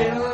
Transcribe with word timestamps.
Fill 0.00 0.29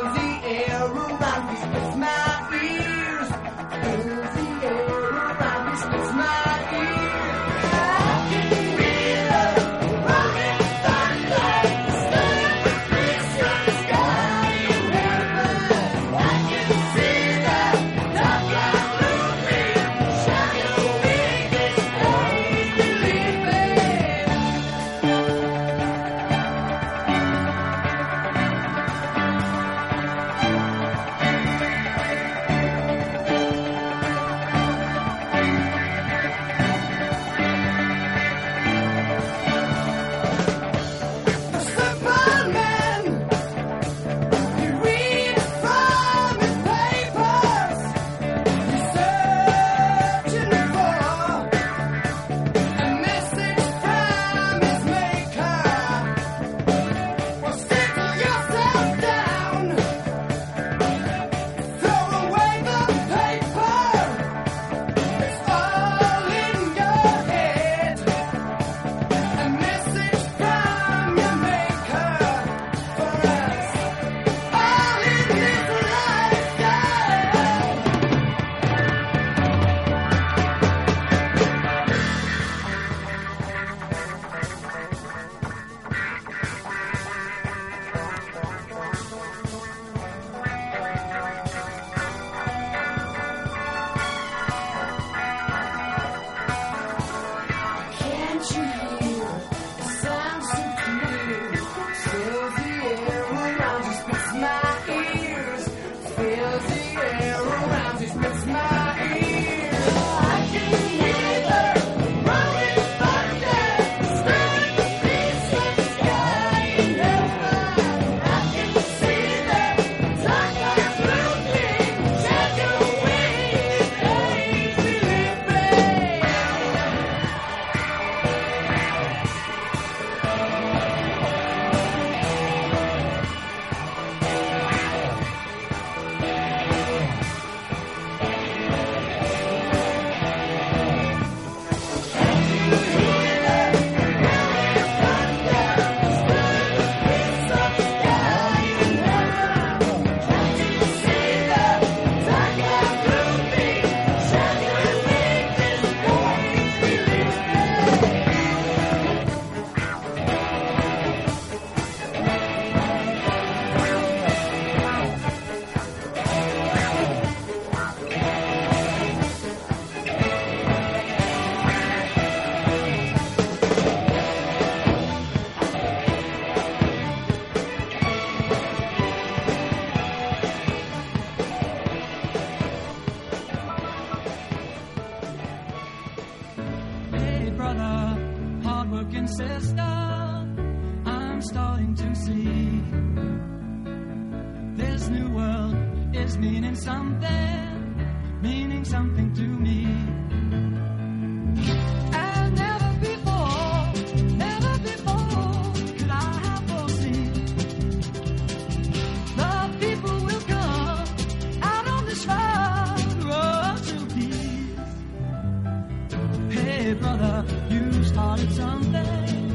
brother, 216.93 217.43
you 217.69 218.03
started 218.03 218.51
something. 218.53 219.46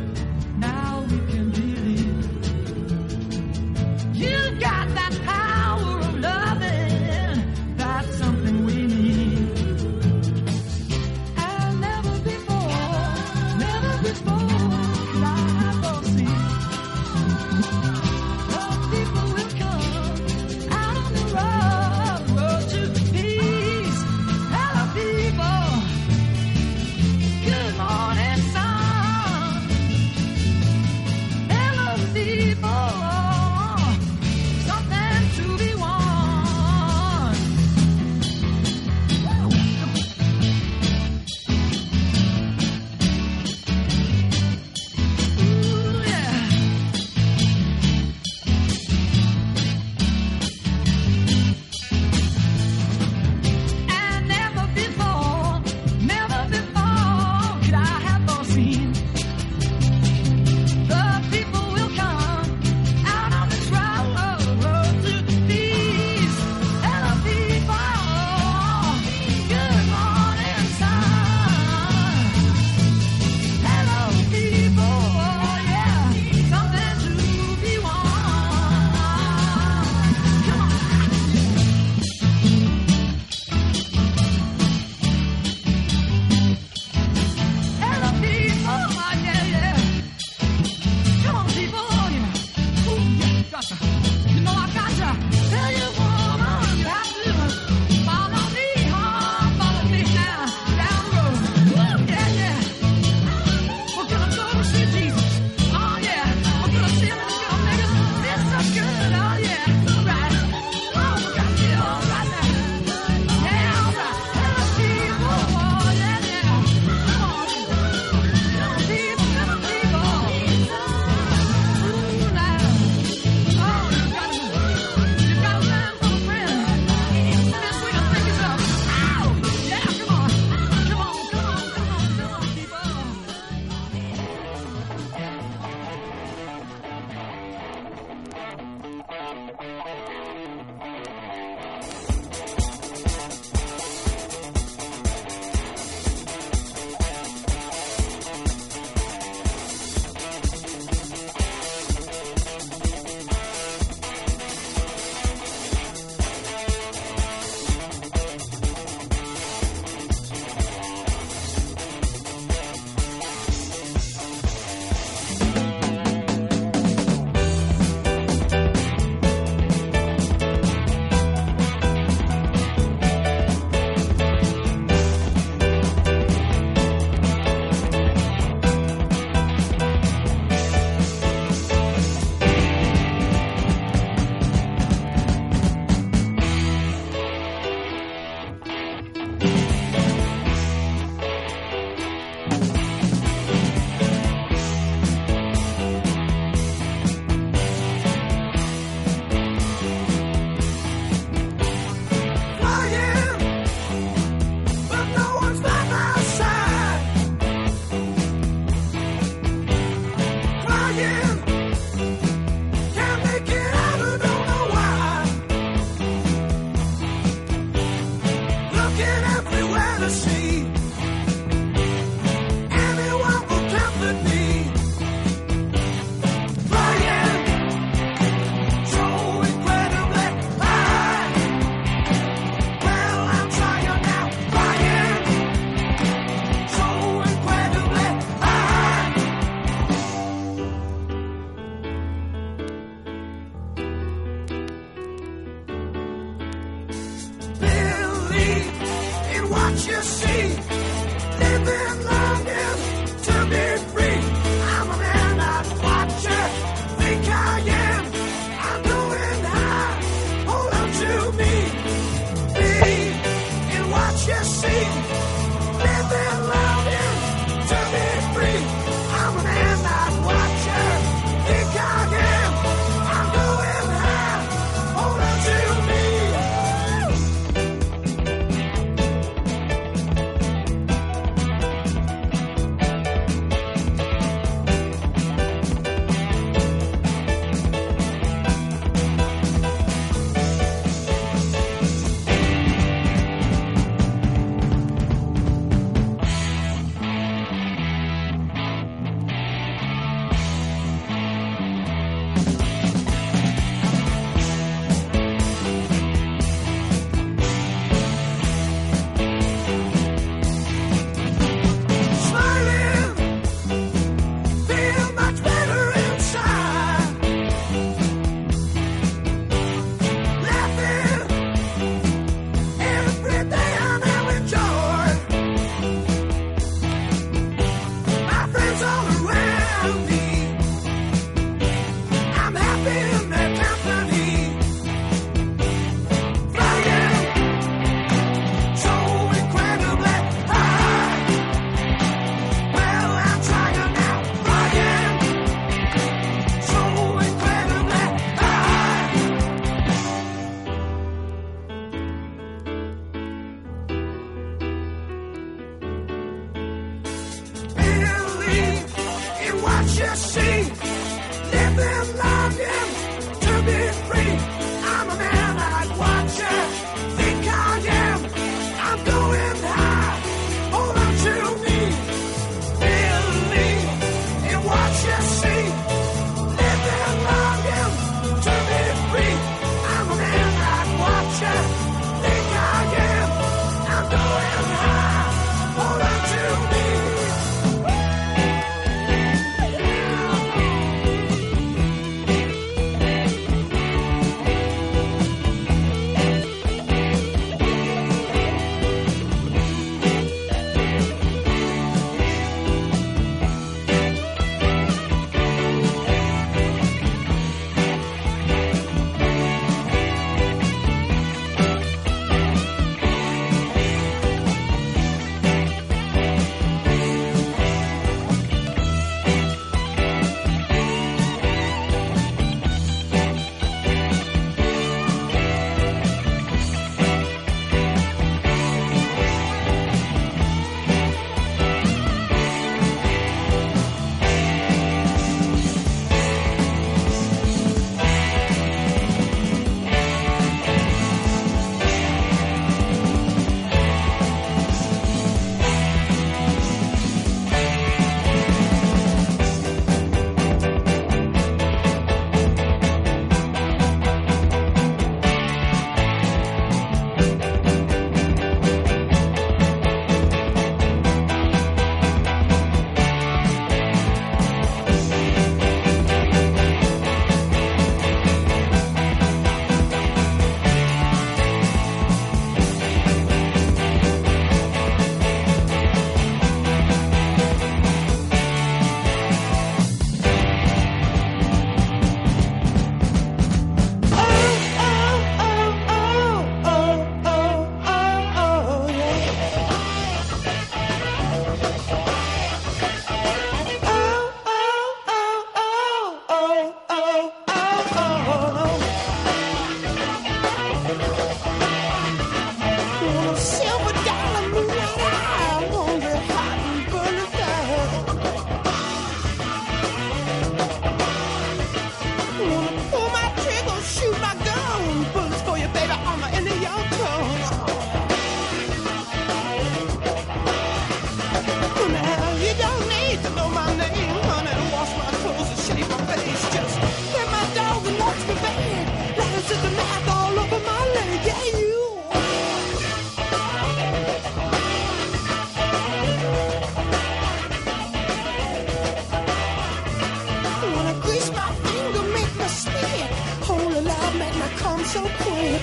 so 544.92 545.00
quick. 545.00 545.62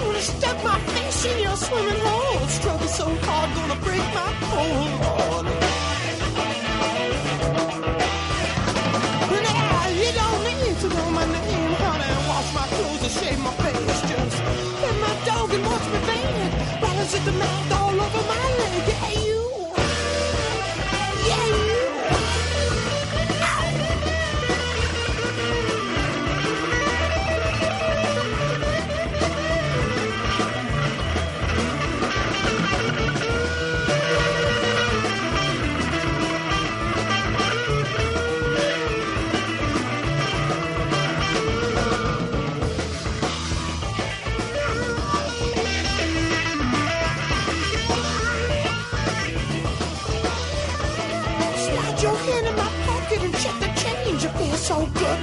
gonna 0.00 0.20
stuck 0.20 0.64
my 0.64 0.78
face 0.80 1.24
in 1.26 1.42
your 1.44 1.56
swimming 1.56 2.00
hole. 2.00 2.48
Struggle 2.48 2.88
so 2.88 3.04
hard, 3.26 3.54
gonna 3.54 3.80
break 3.80 4.06
my 4.14 4.32
hole. 4.50 5.05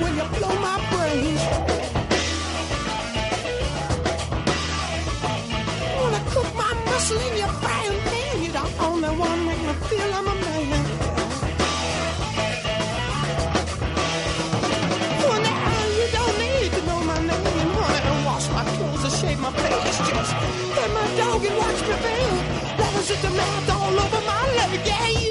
when 0.01 0.15
you 0.19 0.25
blow 0.37 0.55
my 0.67 0.77
brains. 0.91 1.43
Wanna 5.97 6.21
cook 6.33 6.49
my 6.55 6.73
muscle 6.85 7.21
in 7.27 7.33
your 7.37 7.53
frying 7.61 7.99
pan? 8.07 8.43
You're 8.43 8.53
the 8.59 8.65
only 8.87 9.09
one 9.27 9.39
that 9.47 9.57
can 9.65 9.75
feel 9.89 10.09
I'm 10.19 10.27
a 10.27 10.35
man. 10.45 10.85
I, 15.45 15.85
you 15.99 16.07
don't 16.17 16.35
need 16.43 16.71
to 16.77 16.81
know 16.87 16.99
my 17.11 17.19
name. 17.29 17.69
Honey, 17.77 18.01
I 18.11 18.25
wash 18.25 18.47
my 18.57 18.63
clothes 18.75 19.03
and 19.07 19.13
shave 19.19 19.39
my 19.39 19.51
face. 19.51 19.97
Just 20.09 20.33
let 20.77 20.89
my 20.97 21.05
dog 21.19 21.45
and 21.45 21.57
watch 21.57 21.79
me 21.89 21.95
fail. 22.05 22.35
Letters 22.79 23.11
at 23.11 23.21
the 23.25 23.31
mouth 23.39 23.69
all 23.75 23.99
over 24.03 24.21
my 24.31 24.43
leg. 24.57 24.81
Yeah. 24.85 25.22